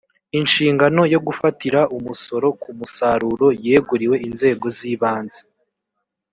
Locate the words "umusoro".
1.97-2.47